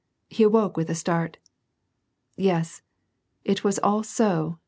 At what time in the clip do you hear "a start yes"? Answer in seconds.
0.89-2.81